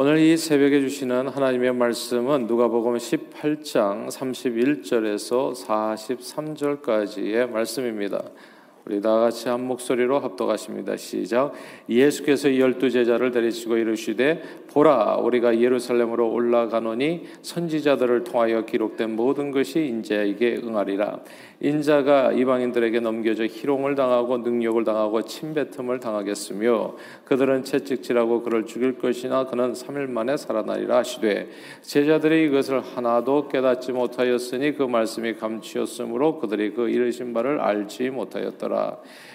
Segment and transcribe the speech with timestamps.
[0.00, 8.22] 오늘 이 새벽에 주시는 하나님의 말씀은 누가복음 18장 31절에서 43절까지의 말씀입니다.
[8.88, 10.96] 우리 다 같이 한 목소리로 합독하십니다.
[10.96, 11.52] 시작.
[11.90, 14.42] 예수께서 열두 제자를 데리시고 이르시되
[14.72, 21.20] 보라 우리가 예루살렘으로 올라가노니 선지자들을 통하여 기록된 모든 것이 인자에게 응하리라.
[21.60, 29.72] 인자가 이방인들에게 넘겨져 희롱을 당하고 능욕을 당하고 침뱉음을 당하겠으며 그들은 채찍질하고 그를 죽일 것이나 그는
[29.72, 31.48] 3일 만에 살아나리라 하시되
[31.82, 38.77] 제자들이 이것을 하나도 깨닫지 못하였으니 그 말씀이 감추었으므로 그들이 그 이르신 바를 알지 못하였더라.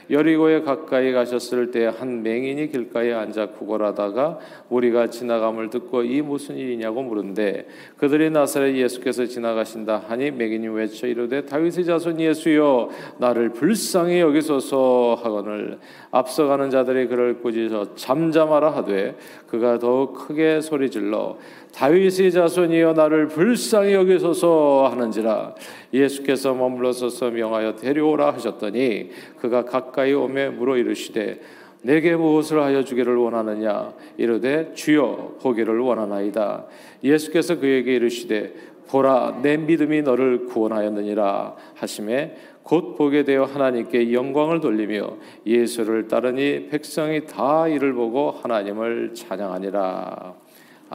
[0.09, 7.03] 여리고에 가까이 가셨을 때 한 맹인이 길가에 앉아 구걸하다가 우리가 지나감을 듣고 이 무슨 일이냐고
[7.03, 15.19] 물은데 그들이 나사렛 예수께서 지나가신다 하니 맹인이 외쳐 이르되 다윗의 자손 예수여 나를 불쌍히 여기소서
[15.21, 15.79] 하거늘
[16.11, 19.15] 앞서가는 자들이 그를 꾸짖어 잠잠하라 하되
[19.47, 21.37] 그가 더욱 크게 소리질러
[21.73, 25.55] 다윗의 자손이여 나를 불쌍히 여기소서 하는지라
[25.93, 31.39] 예수께서 머물러서서 명하여 데려오라 하셨더니 그가 가까이 오매 물어 이르시되
[31.83, 33.93] 내게 무엇을 하여 주기를 원하느냐?
[34.17, 36.65] 이르되 주여 보기를 원하나이다.
[37.03, 38.53] 예수께서 그에게 이르시되
[38.87, 47.25] 보라 내 믿음이 너를 구원하였느니라 하심에 곧 보게 되어 하나님께 영광을 돌리며 예수를 따르니 백성이
[47.25, 50.35] 다 이를 보고 하나님을 찬양하니라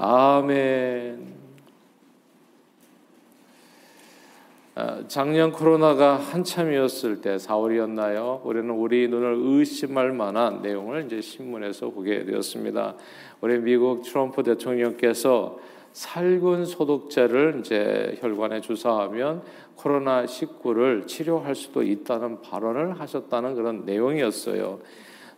[0.01, 1.35] 아멘.
[4.77, 8.41] 아, 작년 코로나가 한참이었을 때 4월이었나요?
[8.45, 12.95] 우리는 우리 눈을 의심할 만한 내용을 이제 신문에서 보게 되었습니다.
[13.41, 15.59] 우리 미국 트럼프 대통령께서
[15.93, 19.43] 살균 소독제를 이제 혈관에 주사하면
[19.75, 24.79] 코로나 19를 치료할 수도 있다는 발언을 하셨다는 그런 내용이었어요.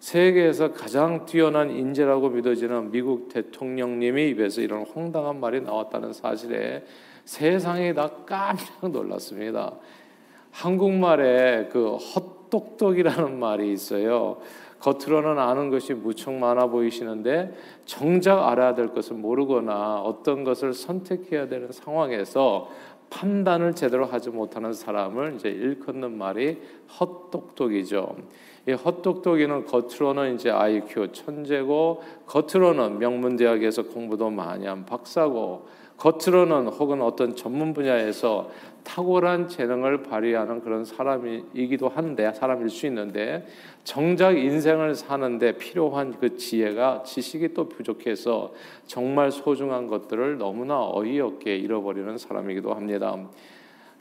[0.00, 6.84] 세계에서 가장 뛰어난 인재라고 믿어지는 미국 대통령님이 입에서 이런 황당한 말이 나왔다는 사실에
[7.26, 9.74] 세상이 다 깜짝 놀랐습니다.
[10.50, 14.38] 한국말에 그 헛똑똑이라는 말이 있어요.
[14.80, 21.70] 겉으로는 아는 것이 무척 많아 보이시는데 정작 알아야 될 것을 모르거나 어떤 것을 선택해야 되는
[21.70, 22.70] 상황에서
[23.10, 26.58] 판단을 제대로 하지 못하는 사람을 이제 일컫는 말이
[26.98, 28.16] 헛똑똑이죠.
[28.70, 35.66] 이 헛똑똑이는 겉으로는 이제 IQ 천재고 겉으로는 명문 대학에서 공부도 많이 한 박사고
[35.96, 38.48] 겉으로는 혹은 어떤 전문 분야에서
[38.84, 43.46] 탁월한 재능을 발휘하는 그런 사람이기도 한데 사람일 수 있는데
[43.84, 48.54] 정작 인생을 사는데 필요한 그 지혜가 지식이 또 부족해서
[48.86, 53.16] 정말 소중한 것들을 너무나 어이없게 잃어버리는 사람이기도 합니다.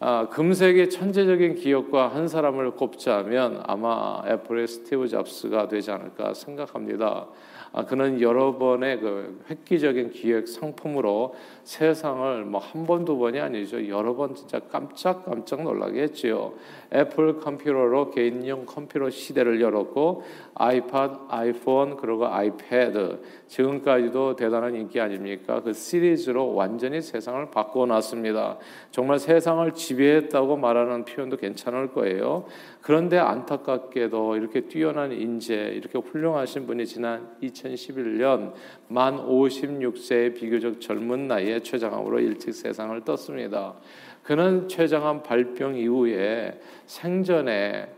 [0.02, 7.28] 아, 금색의 천재적인 기업과 한 사람을 꼽자면 아마 애플의 스티브 잡스가 되지 않을까 생각합니다.
[7.72, 13.88] 아, 그는 여러 번의 그 획기적인 기획 상품으로 세상을 뭐 한 번 두 번이 아니죠
[13.88, 16.54] 여러 번 진짜 깜짝깜짝 놀라게 했지요.
[16.94, 20.24] 애플 컴퓨터로 개인용 컴퓨터 시대를 열었고
[20.56, 25.62] 아이팟, 아이폰 그리고 아이패드 지금까지도 대단한 인기 아닙니까?
[25.62, 28.58] 그 시리즈로 완전히 세상을 바꿔놨습니다.
[28.92, 32.46] 정말 세상을 지배했다고 말하는 표현도 괜찮을 거예요.
[32.82, 37.30] 그런데 안타깝게도 이렇게 뛰어난 인재, 이렇게 훌륭하신 분이 지난
[37.68, 38.54] 2011년
[38.88, 43.76] 만 56세의 비교적 젊은 나이에 췌장암으로 일찍 세상을 떴습니다.
[44.24, 47.94] 그는 췌장암 발병 이후에 생전에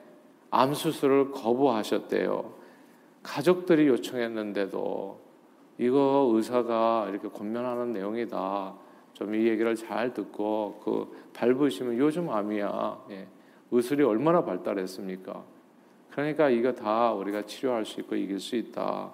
[0.50, 2.54] 암 수술을 거부하셨대요.
[3.24, 5.20] 가족들이 요청했는데도
[5.78, 8.76] 이거 의사가 이렇게 권면하는 내용이다.
[9.14, 13.06] 좀 이 얘기를 잘 듣고 그 밟으시면 요즘 암이야.
[13.12, 13.28] 예.
[13.70, 15.44] 의술이 얼마나 발달했습니까?
[16.10, 19.12] 그러니까 이거 다 우리가 치료할 수 있고 이길 수 있다.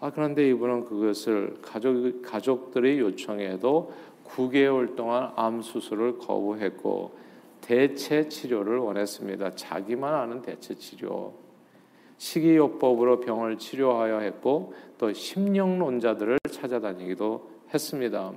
[0.00, 3.92] 아 그런데 이분은 그것을 가족 가족들의 요청에도
[4.26, 7.12] 9개월 동안 암 수술을 거부했고
[7.60, 9.54] 대체 치료를 원했습니다.
[9.54, 11.32] 자기만 아는 대체 치료.
[12.18, 18.32] 식이요법으로 병을 치료하여 했고 또 심령론자들을 찾아다니기도 했습니다.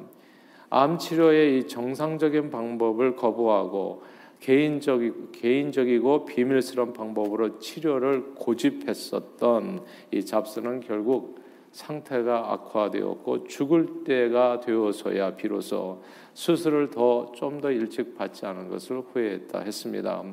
[0.69, 4.03] 암 치료의 이 정상적인 방법을 거부하고
[4.39, 11.39] 개인적이, 개인적이고 비밀스러운 방법으로 치료를 고집했었던 이 잡스는 결국
[11.77, 16.01] 상태가 악화되었고 죽을 때가 되어서야 비로소
[16.33, 20.23] 수술을 더좀더 일찍 받지 않은 것을 후회했다 했습니다.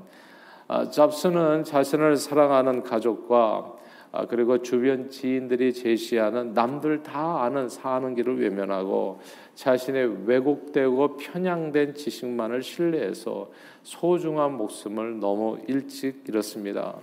[0.69, 3.75] 아, 잡스는 자신을 사랑하는 가족과
[4.13, 9.21] 아, 그리고 주변 지인들이 제시하는 남들 다 아는 사는 길을 외면하고
[9.55, 13.51] 자신의 왜곡되고 편향된 지식만을 신뢰해서
[13.83, 16.97] 소중한 목숨을 너무 일찍 잃었습니다.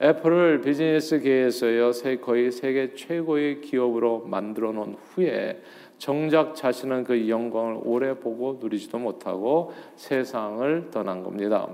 [0.00, 1.90] 애플을 비즈니스계에서요
[2.20, 5.60] 거의 세계 최고의 기업으로 만들어 놓은 후에
[5.98, 11.68] 정작 자신은 그 영광을 오래 보고 누리지도 못하고 세상을 떠난 겁니다.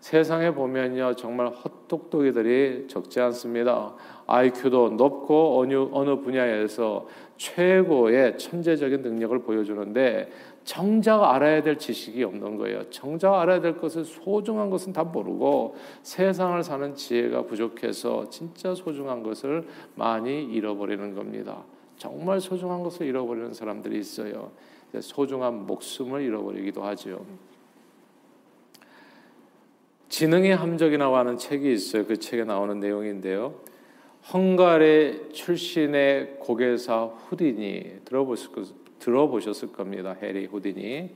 [0.00, 3.94] 세상에 보면요 정말 헛똑똑이들이 적지 않습니다.
[4.26, 7.06] IQ도 높고 어느 어느 분야에서
[7.38, 10.28] 최고의 천재적인 능력을 보여주는데
[10.64, 12.88] 정작 알아야 될 지식이 없는 거예요.
[12.90, 19.66] 정작 알아야 될 것을 소중한 것은 다 모르고 세상을 사는 지혜가 부족해서 진짜 소중한 것을
[19.96, 21.64] 많이 잃어버리는 겁니다.
[21.96, 24.52] 정말 소중한 것을 잃어버리는 사람들이 있어요.
[25.00, 27.24] 소중한 목숨을 잃어버리기도 하죠.
[30.08, 32.06] 지능의 함정이라고 하는 책이 있어요.
[32.06, 33.54] 그 책에 나오는 내용인데요.
[34.32, 38.50] 헝가리 출신의 고개사 후딘이 들어보실,
[39.02, 40.16] 들어보셨을 겁니다.
[40.22, 41.10] 해리 후딘이.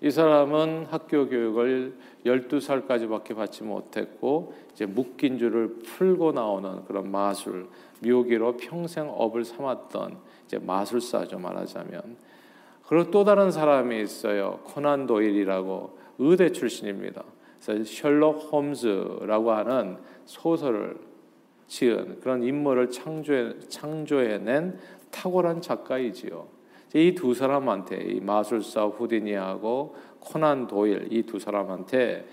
[0.00, 1.94] 이 사람은 학교 교육을
[2.24, 7.66] 12살까지밖에 받지 못했고 이제 묶인 줄을 풀고 나오는 그런 마술,
[8.00, 12.16] 묘기로 평생 업을 삼았던 이제 마술사죠 말하자면.
[12.86, 14.60] 그리고 또 다른 사람이 있어요.
[14.64, 17.24] 코난 도일이라고 의대 출신입니다.
[17.60, 20.96] 그래서 셜록 홈즈라고 하는 소설을
[21.66, 24.78] 지은 그런 인물을 창조해, 창조해낸
[25.10, 26.57] 탁월한 작가이지요.
[26.94, 32.26] 이 두 사람한테 이 마술사 후디니하고 코난 도일 이 두 사람한테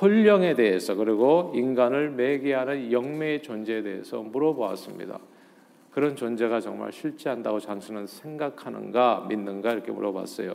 [0.00, 5.18] 혼령에 대해서 그리고 인간을 매개하는 영매의 존재에 대해서 물어보았습니다.
[5.92, 10.52] 그런 존재가 정말 실제한다고 당신은 생각하는가 믿는가 이렇게 물어봤어요.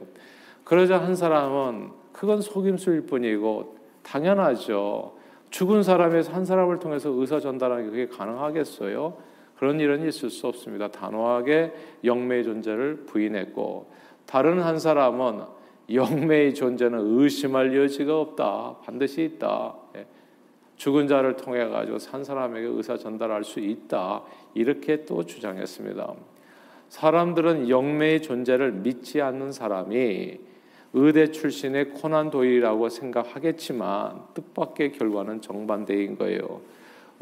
[0.63, 5.15] 그러자 한 사람은 그건 속임수일 뿐이고 당연하죠.
[5.49, 9.17] 죽은 사람에서 한 사람을 통해서 의사 전달하는 게 그게 가능하겠어요?
[9.61, 10.87] 그런 일은 있을 수 없습니다.
[10.87, 11.71] 단호하게
[12.03, 13.91] 영매의 존재를 부인했고
[14.25, 15.41] 다른 한 사람은
[15.93, 18.77] 영매의 존재는 의심할 여지가 없다.
[18.83, 19.75] 반드시 있다.
[19.97, 20.07] 예.
[20.77, 24.23] 죽은 자를 통해 가지고 산 사람에게 의사 전달할 수 있다.
[24.55, 26.11] 이렇게 또 주장했습니다.
[26.89, 30.39] 사람들은 영매의 존재를 믿지 않는 사람이
[30.93, 36.61] 의대 출신의 코난 도일이라고 생각하겠지만 뜻밖의 결과는 정반대인 거예요.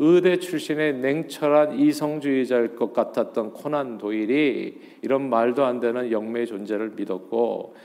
[0.01, 7.75] 의대 출신의 냉철한 이성주의자일 것 같았던 코난 도일이 이런 말도 안 되는 영매의 존재를 믿었고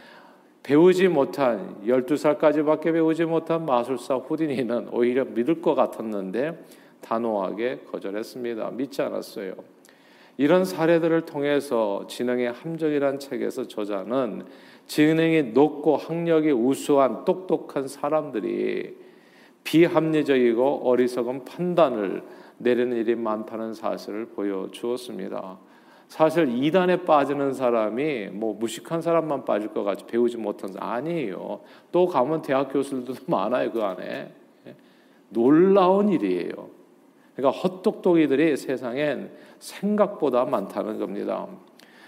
[0.62, 6.64] 배우지 못한 12살까지밖에 배우지 못한 마술사 후디니는 오히려 믿을 것 같았는데
[7.00, 8.70] 단호하게 거절했습니다.
[8.70, 9.54] 믿지 않았어요.
[10.36, 14.44] 이런 사례들을 통해서 지능의 함정이란 책에서 저자는
[14.86, 19.03] 지능이 높고 학력이 우수한 똑똑한 사람들이
[19.64, 22.22] 비합리적이고 어리석은 판단을
[22.58, 25.58] 내리는 일이 많다는 사실을 보여주었습니다.
[26.08, 31.60] 사실 이단에 빠지는 사람이 뭐 무식한 사람만 빠질 것 같이 배우지 못한 사람 아니에요.
[31.90, 34.32] 또 가면 대학 교수들도 많아요 그 안에
[35.30, 36.52] 놀라운 일이에요.
[37.34, 41.48] 그러니까 헛똑똑이들이 세상엔 생각보다 많다는 겁니다.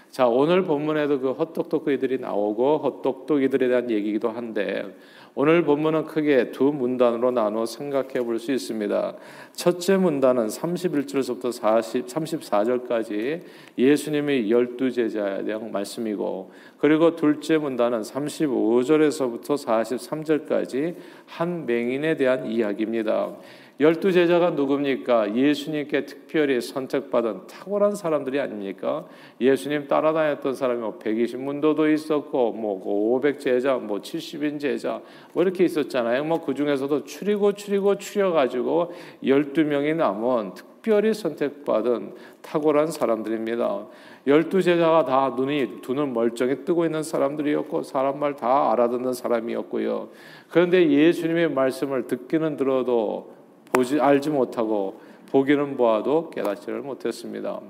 [0.09, 4.95] 자, 오늘 본문에도 그 헛똑똑이들이 나오고 헛똑똑이들에 대한 얘기기도 한데
[5.39, 9.15] 오늘 본문은 크게 두 문단으로 나눠 생각해 볼 수 있습니다.
[9.53, 13.41] 첫째 문단은 31절부터 40, 34절까지
[13.77, 20.95] 예수님의 열두 제자에 대한 말씀이고 그리고 둘째 문단은 35절에서부터 43절까지
[21.27, 23.35] 한 맹인에 대한 이야기입니다.
[23.79, 25.35] 열두 제자가 누굽니까?
[25.35, 29.05] 예수님께 특별히 선택받은 탁월한 사람들이 아닙니까?
[29.39, 35.01] 예수님 따라다녔던 사람이 뭐 120문도도 있었고 뭐 500 제자, 뭐 70인 뭐 제자
[35.33, 36.23] 뭐 이렇게 있었잖아요.
[36.23, 38.93] 뭐 그 중에서도 추리고 추리고 추려 가지고
[39.23, 43.85] 12명이 남은 특별히 선택받은 탁월한 사람들입니다.
[44.25, 50.09] 열두 제자가 다 눈이 두 눈 멀쩡히 뜨고 있는 사람들이었고 사람 말 다 알아듣는 사람이었고요.
[50.49, 53.36] 그런데 예수님의 말씀을 듣기는 들어도
[53.77, 57.61] 보지 알지 못하고 보기는 보아도 깨닫지를 못했습니다.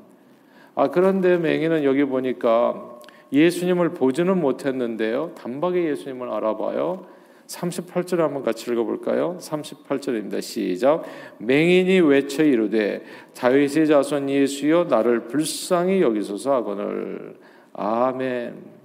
[0.73, 2.99] 아 그런데 맹인은 여기 보니까
[3.33, 5.31] 예수님을 보지는 못했는데요.
[5.35, 7.05] 단박에 예수님을 알아봐요.
[7.47, 9.37] 38절 한번 같이 읽어볼까요?
[9.39, 10.41] 38절입니다.
[10.41, 11.03] 시작.
[11.39, 13.03] 맹인이 외쳐 이르되
[13.35, 17.35] 다윗의 자손 예수여 나를 불쌍히 여기소서 하거늘.
[17.73, 18.77] 아멘.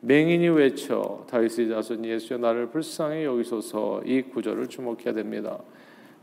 [0.00, 5.58] 맹인이 외쳐 다윗의 자손 예수여 나를 불쌍히 여기소서 이 구절을 주목해야 됩니다.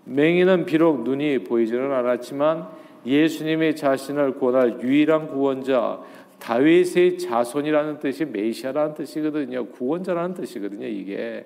[0.05, 2.67] 맹인은 비록 눈이 보이지는 않았지만
[3.05, 6.01] 예수님의 자신을 구원할 유일한 구원자
[6.39, 9.67] 다윗의 자손이라는 뜻이 메시아라는 뜻이거든요.
[9.67, 10.87] 구원자라는 뜻이거든요.
[10.87, 11.45] 이게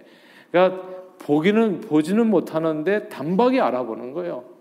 [0.51, 0.81] 그러니까
[1.19, 4.55] 보기는 보지는 못하는데 단박에 알아보는 거예요.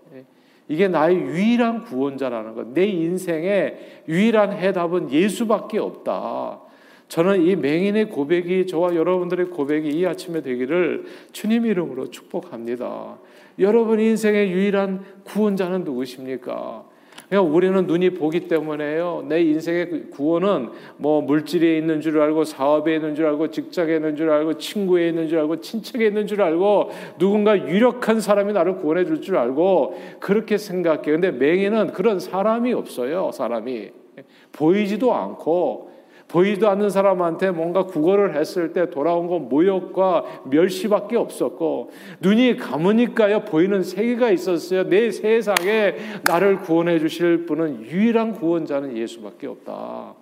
[0.67, 2.67] 이게 나의 유일한 구원자라는 것.
[2.69, 6.59] 내 인생의 유일한 해답은 예수밖에 없다.
[7.07, 13.17] 저는 이 맹인의 고백이 저와 여러분들의 고백이 이 아침에 되기를 주님 이름으로 축복합니다.
[13.59, 16.83] 여러분 인생의 유일한 구원자는 누구십니까?
[17.29, 19.25] 그냥 우리는 눈이 보기 때문에요.
[19.27, 24.15] 내 인생의 그 구원은 뭐 물질에 있는 줄 알고 사업에 있는 줄 알고 직장에 있는
[24.15, 29.05] 줄 알고 친구에 있는 줄 알고 친척에 있는 줄 알고 누군가 유력한 사람이 나를 구원해
[29.05, 31.19] 줄 줄 알고 그렇게 생각해요.
[31.19, 33.31] 근데 맹인은 그런 사람이 없어요.
[33.33, 33.89] 사람이
[34.51, 35.94] 보이지도 않고
[36.35, 43.81] 보이지도 않는 사람한테 뭔가 구걸을 했을 때 돌아온 건 모욕과 멸시밖에 없었고 눈이 감으니까요 보이는
[43.81, 44.83] 세계가 있었어요.
[44.89, 50.13] 내 세상에 나를 구원해 주실 분은 유일한 구원자는 예수밖에 없다.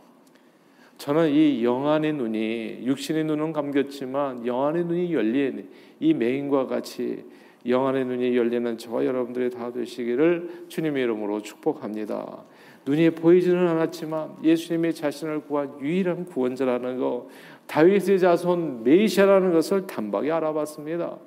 [1.00, 5.68] 저는 이 영안의 눈이 육신의 눈은 감겼지만 영안의 눈이 열린
[6.00, 7.26] 이 메인과 같이
[7.68, 12.44] 영안의 눈이 열리는 저와 여러분들이 다 되시기를 주님의 이름으로 축복합니다.
[12.86, 17.30] 눈이 보이지는 않았지만 예수님이 자신을 구한 유일한 구원자라는 거
[17.68, 21.18] 다윗의 자손 메시아라는 것을 단박에 알아봤습니다.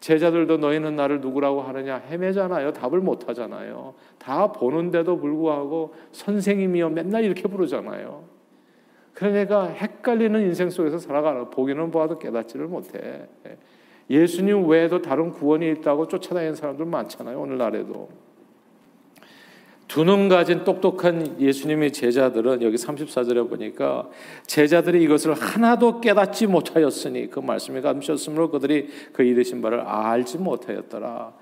[0.00, 2.72] 제자들도 너희는 나를 누구라고 하느냐 헤매잖아요.
[2.74, 3.94] 답을 못 하잖아요.
[4.18, 8.24] 다 보는데도 불구하고 선생님이여 맨날 이렇게 부르잖아요.
[9.14, 13.26] 그러니까 헷갈리는 인생 속에서 살아가는 보기는 보아도 깨닫지를 못해.
[14.10, 17.40] 예수님 외에도 다른 구원이 있다고 쫓아다니는 사람들 많잖아요.
[17.40, 18.08] 오늘날에도.
[19.86, 24.08] 두 눈 가진 똑똑한 예수님의 제자들은 여기 34절에 보니까
[24.46, 31.32] 제자들이 이것을 하나도 깨닫지 못하였으니 그 말씀에 감셨으므로 그들이 그 이르신 바를 알지 못하였더라.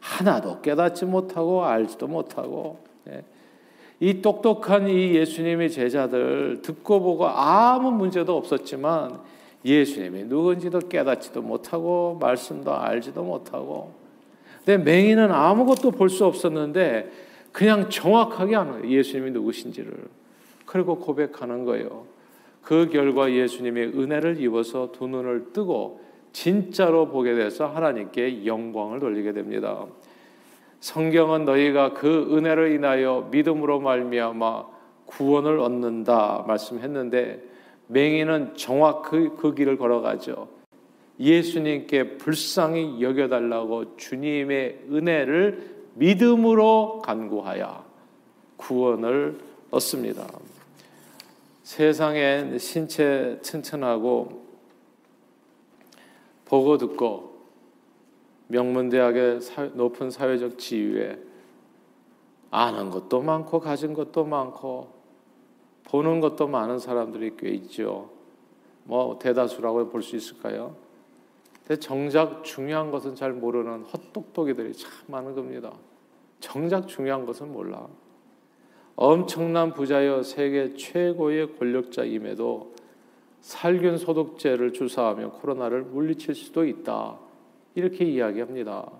[0.00, 2.78] 하나도 깨닫지 못하고 알지도 못하고
[3.10, 3.24] 예.
[4.00, 9.18] 이 똑똑한 이 예수님의 제자들 듣고 보고 아무 문제도 없었지만
[9.64, 13.92] 예수님이 누군지도 깨닫지도 못하고 말씀도 알지도 못하고
[14.64, 18.90] 근데 맹인은 아무것도 볼 수 없었는데 그냥 정확하게 아는.
[18.90, 19.92] 예수님이 누구신지를.
[20.66, 22.06] 그리고 고백하는 거예요.
[22.62, 26.00] 그 결과 예수님의 은혜를 입어서 두 눈을 뜨고
[26.32, 29.86] 진짜로 보게 돼서 하나님께 영광을 돌리게 됩니다.
[30.80, 34.66] 성경은 너희가 그 은혜를 인하여 믿음으로 말미암아
[35.06, 37.42] 구원을 얻는다 말씀했는데
[37.88, 40.48] 맹인은 정확히 그 길을 걸어가죠.
[41.18, 47.84] 예수님께 불쌍히 여겨달라고 주님의 은혜를 믿음으로 간구하여
[48.56, 49.38] 구원을
[49.70, 50.26] 얻습니다.
[51.62, 54.46] 세상엔 신체 튼튼하고
[56.46, 57.38] 보고 듣고
[58.46, 59.40] 명문대학의
[59.74, 61.18] 높은 사회적 지위에
[62.50, 64.96] 아는 것도 많고 가진 것도 많고
[65.84, 68.10] 보는 것도 많은 사람들이 꽤 있죠.
[68.84, 70.74] 뭐 대다수라고 볼 수 있을까요?
[71.66, 75.72] 근데 정작 중요한 것은 잘 모르는 헛똑똑이들이 참 많은 겁니다.
[76.40, 77.86] 정작 중요한 것은 몰라.
[78.96, 82.74] 엄청난 부자여 세계 최고의 권력자임에도
[83.40, 87.18] 살균 소독제를 주사하며 코로나를 물리칠 수도 있다.
[87.74, 88.90] 이렇게 이야기합니다.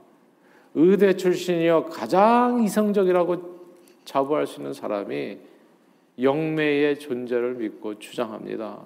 [0.75, 3.59] 의대 출신이여 가장 이성적이라고
[4.05, 5.39] 자부할 수 있는 사람이
[6.21, 8.85] 영매의 존재를 믿고 주장합니다.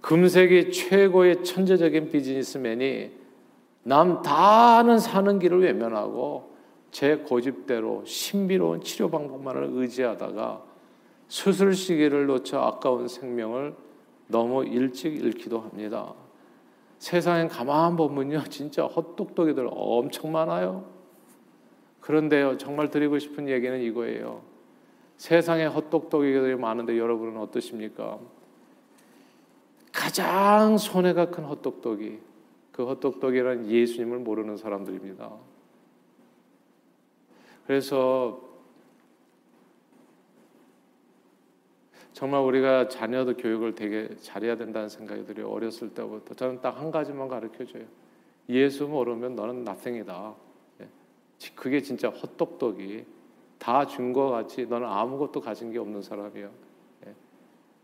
[0.00, 3.10] 금세기 최고의 천재적인 비즈니스맨이
[3.82, 6.55] 남 다는 사는 길을 외면하고
[6.96, 10.62] 제 고집대로 신비로운 치료 방법만을 의지하다가
[11.28, 13.74] 수술 시기를 놓쳐 아까운 생명을
[14.28, 16.14] 너무 일찍 잃기도 합니다.
[16.98, 20.86] 세상엔 가만 보면요, 진짜 헛똑똑이들 엄청 많아요.
[22.00, 24.40] 그런데요, 정말 드리고 싶은 얘기는 이거예요.
[25.18, 28.18] 세상에 헛똑똑이들이 많은데 여러분은 어떠십니까?
[29.92, 32.20] 가장 손해가 큰 헛똑똑이,
[32.72, 35.55] 그 헛똑똑이란 예수님을 모르는 사람들입니다.
[37.66, 38.40] 그래서
[42.12, 45.50] 정말 우리가 자녀들 교육을 되게 잘해야 된다는 생각이 들어요.
[45.50, 47.84] 어렸을 때부터 저는 딱 한 가지만 가르쳐줘요.
[48.48, 50.34] 예수 모르면 너는 나생이다.
[50.80, 50.88] 예.
[51.54, 53.04] 그게 진짜 헛똑똑이
[53.58, 56.48] 다준것 같이 너는 아무것도 가진 게 없는 사람이야.
[57.06, 57.14] 예.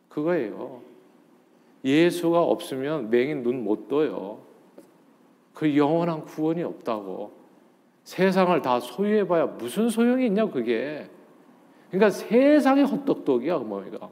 [0.09, 0.81] 그거예요.
[1.85, 4.41] 예수가 없으면 맹인 눈 못 떠요.
[5.53, 7.42] 그 영원한 구원이 없다고.
[8.05, 11.09] 세상을 다 소유해봐야 무슨 소용이 있냐 그게.
[11.91, 14.11] 그러니까 세상이 헛똑똑이야 뭐가.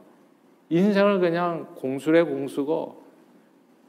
[0.69, 3.01] 인생을 그냥 공수래 공수고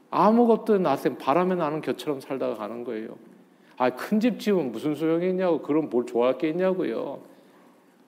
[0.09, 3.15] 아무것도 나한테 바람에 나는 겨처럼 살다가 가는 거예요.
[3.77, 5.61] 아, 큰 집 지으면 무슨 소용이 있냐고.
[5.61, 7.19] 그럼 뭘 좋아할 게 있냐고요.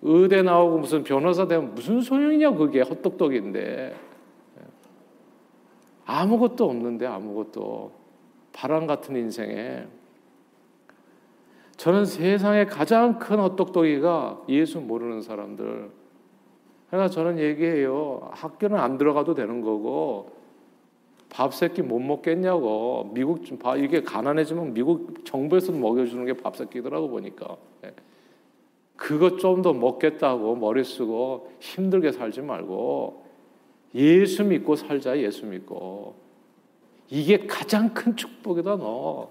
[0.01, 3.95] 의대 나오고 무슨 변호사 되면 무슨 소용이냐 그게 헛똑똑인데.
[6.05, 7.91] 아무것도 없는데 아무것도
[8.53, 9.85] 바람 같은 인생에
[11.77, 15.89] 저는 세상에 가장 큰 헛똑똑이가 예수 모르는 사람들.
[16.89, 18.29] 그러니까 저는 얘기해요.
[18.31, 20.31] 학교는 안 들어가도 되는 거고
[21.29, 23.11] 밥 새끼 못 먹겠냐고.
[23.13, 23.75] 미국 좀 봐.
[23.75, 27.57] 이게 가난해지면 미국 정부에서 먹여주는 게 밥 새끼더라고 보니까.
[27.83, 27.91] 예.
[28.95, 33.25] 그것 좀 더 먹겠다고 머리 쓰고 힘들게 살지 말고
[33.93, 36.15] 예수 믿고 살자 예수 믿고
[37.09, 39.29] 이게 가장 큰 축복이다 너.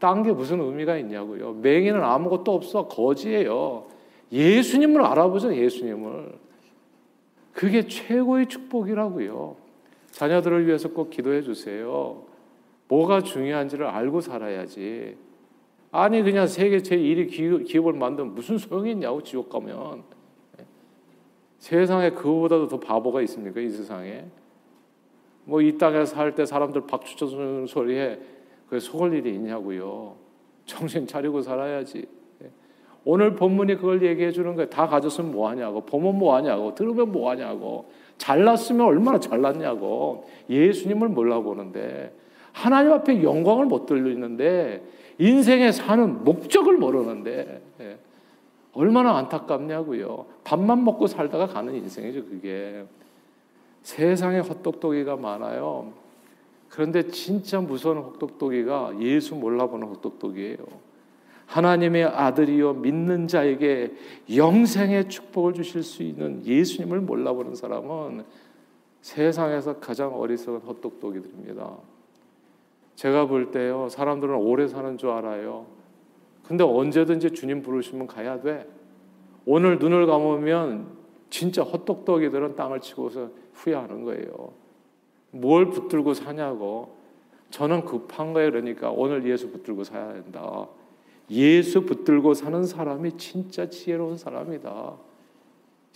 [0.00, 0.06] 예.
[0.06, 1.52] 딴게 무슨 의미가 있냐고요.
[1.54, 3.86] 맹인은 아무것도 없어 거지예요.
[4.32, 6.38] 예수님을 알아보자 예수님을.
[7.52, 9.56] 그게 최고의 축복이라고요.
[10.12, 12.22] 자녀들을 위해서 꼭 기도해 주세요.
[12.88, 15.16] 뭐가 중요한지를 알고 살아야지.
[15.92, 20.02] 아니 그냥 세계 제1위 기업을 만들면 무슨 소용이 있냐고 지옥 가면.
[21.58, 23.60] 세상에 그거보다도 더 바보가 있습니까?
[23.60, 24.24] 이 세상에.
[25.44, 28.20] 뭐 이 땅에 살 때 사람들 박수 쳐주는 소리에
[28.70, 30.14] 그 속을 일이 있냐고요.
[30.64, 32.06] 정신 차리고 살아야지.
[33.04, 34.70] 오늘 본문이 그걸 얘기해 주는 거예요.
[34.70, 35.80] 다 가졌으면 뭐 하냐고.
[35.80, 36.74] 보면 뭐 하냐고.
[36.74, 37.90] 들으면 뭐 하냐고.
[38.18, 40.26] 잘났으면 얼마나 잘났냐고.
[40.48, 42.14] 예수님을 몰라보는데
[42.52, 44.82] 하나님 앞에 영광을 못 들리는데
[45.18, 47.98] 인생에 사는 목적을 모르는데 예.
[48.72, 50.26] 얼마나 안타깝냐고요.
[50.44, 52.84] 밥만 먹고 살다가 가는 인생이죠, 그게.
[53.82, 55.92] 세상에 헛똑똑이가 많아요.
[56.70, 60.56] 그런데 진짜 무서운 헛똑똑이가 예수 몰라보는 헛똑똑이에요.
[61.46, 63.92] 하나님의 아들이요 믿는 자에게
[64.34, 68.24] 영생의 축복을 주실 수 있는 예수님을 몰라보는 사람은
[69.00, 71.76] 세상에서 가장 어리석은 헛똑똑이들입니다.
[72.94, 75.66] 제가 볼 때요 사람들은 오래 사는 줄 알아요.
[76.44, 78.68] 근데 언제든지 주님 부르시면 가야 돼.
[79.44, 80.86] 오늘 눈을 감으면
[81.30, 84.59] 진짜 헛똑똑이들은 땅을 치고서 후회하는 거예요.
[85.30, 87.00] 뭘 붙들고 사냐고.
[87.50, 88.50] 저는 급한 거예요.
[88.50, 90.68] 그러니까 오늘 예수 붙들고 사야 된다.
[91.30, 94.94] 예수 붙들고 사는 사람이 진짜 지혜로운 사람이다.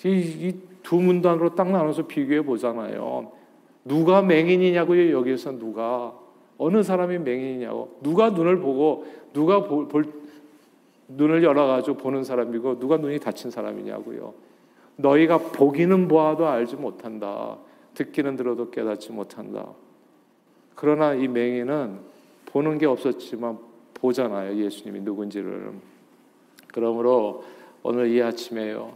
[0.05, 3.33] 이두 문단으로 딱 나눠서 비교해 보잖아요.
[3.85, 6.15] 누가 맹인이냐고요, 여기서 누가.
[6.59, 7.99] 어느 사람이 맹인이냐고.
[8.03, 10.13] 누가 눈을 보고, 누가 볼, 볼
[11.09, 14.35] 눈을 열어가지고 보는 사람이고, 누가 눈이 닫힌 사람이냐고요.
[14.97, 17.59] 너희가 보기는 보아도 알지 못한다.
[17.95, 19.73] 듣기는 들어도 깨닫지 못한다.
[20.75, 21.99] 그러나 이 맹인은
[22.47, 23.59] 보는 게 없었지만
[23.95, 24.57] 보잖아요.
[24.57, 25.73] 예수님이 누군지를.
[26.69, 27.45] 그러므로
[27.83, 28.95] 오늘 이 아침에요.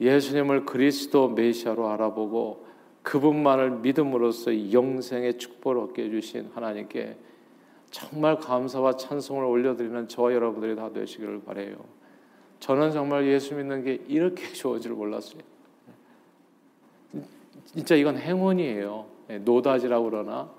[0.00, 2.66] 예수님을 그리스도 메시아로 알아보고
[3.02, 7.16] 그분만을 믿음으로써 영생의 축복을 얻게 해주신 하나님께
[7.90, 11.76] 정말 감사와 찬송을 올려드리는 저와 여러분들이 다 되시기를 바래요.
[12.58, 15.40] 저는 정말 예수 믿는 게 이렇게 좋은 줄 몰랐어요.
[17.66, 19.06] 진짜 이건 행운이에요.
[19.30, 20.50] 예, 노다지라고 그러나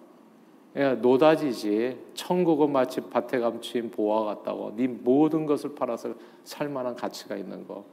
[0.75, 1.97] 예, 노다지지.
[2.13, 4.73] 천국은 마치 밭에 감추인 보화 같다고.
[4.75, 7.83] 네 모든 것을 팔아서 살 만한 가치가 있는 거.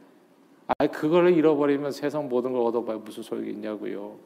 [0.66, 4.16] 아, 그걸 잃어버리면 세상 모든 걸 얻어봐야 무슨 소용이 있냐고요.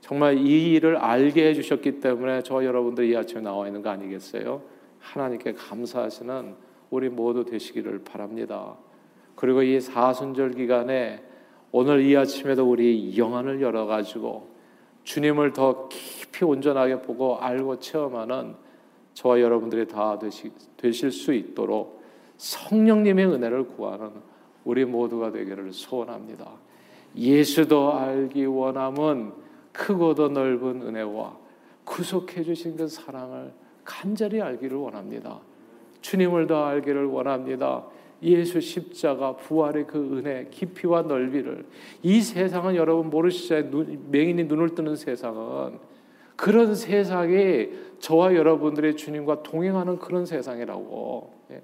[0.00, 4.62] 정말 이 일을 알게 해주셨기 때문에 저 여러분들 이 아침에 나와 있는 거 아니겠어요?
[5.00, 6.54] 하나님께 감사하시는
[6.90, 8.76] 우리 모두 되시기를 바랍니다.
[9.34, 11.22] 그리고 이 사순절 기간에
[11.78, 14.48] 오늘 이 아침에도 우리 영안을 열어가지고
[15.04, 18.54] 주님을 더 깊이 온전하게 보고 알고 체험하는
[19.12, 22.02] 저와 여러분들이 다 되시, 되실 수 있도록
[22.38, 24.10] 성령님의 은혜를 구하는
[24.64, 26.50] 우리 모두가 되기를 소원합니다.
[27.14, 29.34] 예수도 알기 원함은
[29.72, 31.36] 크고도 넓은 은혜와
[31.84, 33.52] 구속해 주신 그 사랑을
[33.84, 35.40] 간절히 알기를 원합니다.
[36.00, 37.84] 주님을 더 알기를 원합니다.
[38.22, 41.66] 예수 십자가 부활의 그 은혜 깊이와 넓이를
[42.02, 43.62] 이 세상은 여러분 모르시죠
[44.10, 45.78] 맹인이 눈을 뜨는 세상은.
[46.34, 51.30] 그런 세상이 저와 여러분들의 주님과 동행하는 그런 세상이라고.
[51.52, 51.62] 예.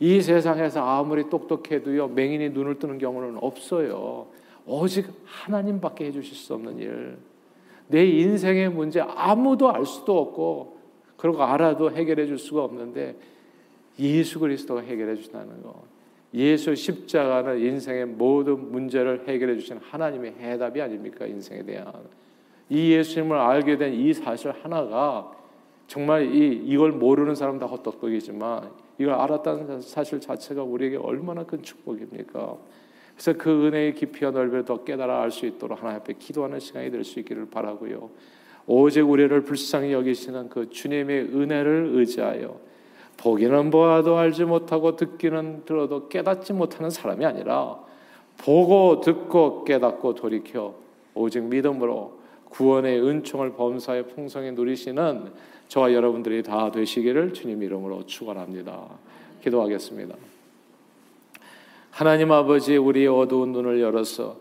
[0.00, 4.26] 이 세상에서 아무리 똑똑해도요 맹인이 눈을 뜨는 경우는 없어요.
[4.66, 7.18] 오직 하나님밖에 해주실 수 없는 일.
[7.88, 10.78] 내 인생의 문제 아무도 알 수도 없고
[11.16, 13.16] 그리고 알아도 해결해 줄 수가 없는데
[13.98, 15.84] 예수 그리스도가 해결해 주신다는 거.
[16.34, 21.26] 예수 십자가는 인생의 모든 문제를 해결해 주신 하나님의 해답이 아닙니까?
[21.26, 21.92] 인생에 대한.
[22.68, 25.32] 이 예수님을 알게 된 이 사실 하나가
[25.86, 32.58] 정말 이, 이걸 모르는 사람 다 헛떡떡이지만 이걸 알았다는 사실 자체가 우리에게 얼마나 큰 축복입니까?
[33.14, 37.04] 그래서 그 은혜의 깊이와 넓이를 더 깨달아 알 수 있도록 하나님 앞에 기도하는 시간이 될
[37.04, 38.10] 수 있기를 바라고요.
[38.66, 42.60] 오직 우리를 불쌍히 여기시는 그 주님의 은혜를 의지하여
[43.18, 47.78] 보기는 보아도 알지 못하고 듣기는 들어도 깨닫지 못하는 사람이 아니라
[48.38, 50.74] 보고 듣고 깨닫고 돌이켜
[51.14, 52.18] 오직 믿음으로
[52.50, 55.32] 구원의 은총을 범사에 풍성히 누리시는
[55.66, 58.86] 저와 여러분들이 다 되시기를 주님 이름으로 축원합니다.
[59.42, 60.14] 기도하겠습니다.
[61.90, 64.36] 하나님 아버지 우리의 어두운 눈을 열어서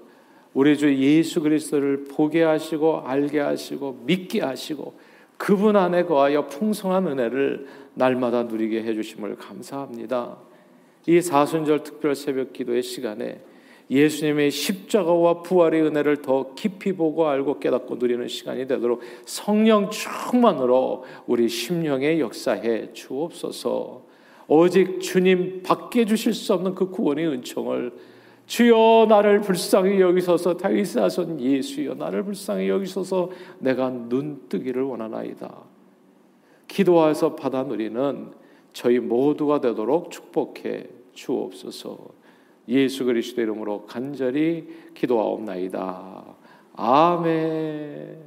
[0.53, 4.93] 우리 주 예수 그리스도를 보게 하시고 알게 하시고 믿게 하시고
[5.37, 10.37] 그분 안에 거하여 풍성한 은혜를 날마다 누리게 해주심을 감사합니다.
[11.07, 13.41] 이 사순절 특별 새벽 기도의 시간에
[13.89, 21.47] 예수님의 십자가와 부활의 은혜를 더 깊이 보고 알고 깨닫고 누리는 시간이 되도록 성령 충만으로 우리
[21.47, 24.01] 심령에 역사해 주옵소서.
[24.49, 27.93] 오직 주님 밖에 주실 수 없는 그 구원의 은총을
[28.47, 33.29] 주여 나를 불쌍히 여기소서 다윗의 아손 예수여 나를 불쌍히 여기소서
[33.59, 35.53] 내가 눈뜨기를 원하나이다.
[36.67, 38.31] 기도하여서 받아 누리는
[38.71, 41.97] 저희 모두가 되도록 축복해 주옵소서.
[42.69, 46.23] 예수 그리스도 이름으로 간절히 기도하옵나이다.
[46.75, 48.26] 아멘.